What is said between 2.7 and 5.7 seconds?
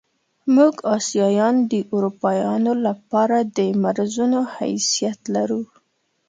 له پاره د مرضونو حیثیت لرو.